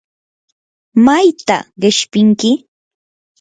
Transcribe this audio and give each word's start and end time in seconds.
¿mayta 1.05 1.57
qishpinki? 1.79 2.51